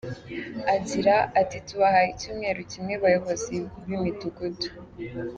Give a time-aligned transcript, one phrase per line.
[0.75, 3.53] Agira ati “Tubahaye icyumweru kimwe bayobozi
[3.85, 4.67] b’imidugudu.